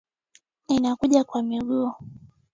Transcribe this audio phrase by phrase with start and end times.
[0.67, 1.93] Ninakuja kwa miguu.